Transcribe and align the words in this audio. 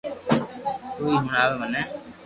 تو 0.95 1.01
ھي 1.09 1.15
ھڻاو 1.25 1.51
مني 1.59 1.81